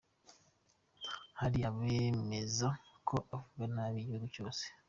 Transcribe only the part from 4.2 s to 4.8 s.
cyawe.